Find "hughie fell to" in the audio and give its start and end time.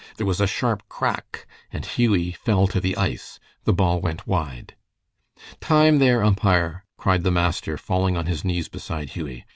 1.85-2.79